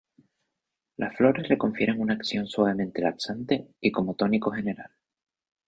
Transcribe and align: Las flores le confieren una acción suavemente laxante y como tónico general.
Las 0.97 1.15
flores 1.15 1.47
le 1.47 1.59
confieren 1.59 2.01
una 2.01 2.15
acción 2.15 2.47
suavemente 2.47 3.03
laxante 3.03 3.67
y 3.79 3.91
como 3.91 4.15
tónico 4.15 4.49
general. 4.49 4.89